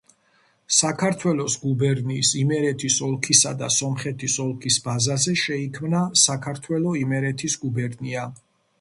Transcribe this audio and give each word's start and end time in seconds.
საქართველოს 0.77 1.57
გუბერნიის, 1.65 2.31
იმერეთის 2.45 2.97
ოლქისა 3.09 3.53
და 3.61 3.71
სომხეთის 3.77 4.41
ოლქის 4.47 4.81
ბაზაზე 4.89 5.37
შეიქმნა 5.45 6.05
საქართველო-იმერეთის 6.27 7.63
გუბერნია. 7.67 8.31